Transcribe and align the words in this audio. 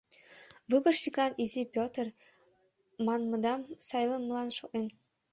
Выборщиклан 0.69 1.31
Изи 1.43 1.63
Петр 1.75 2.07
манмыдам 3.05 3.61
сайлымылан 3.87 4.49
шотлена. 4.57 4.91